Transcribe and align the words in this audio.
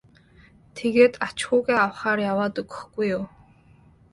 тэгээд 0.77 1.13
ач 1.27 1.39
хүүгээ 1.47 1.77
авахаар 1.85 2.19
яваад 2.31 2.53
өгөхгүй 2.61 3.07
юу. 3.17 3.23